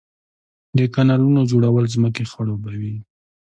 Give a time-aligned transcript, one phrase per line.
[0.77, 2.95] د کانالونو جوړول ځمکې خړوبوي.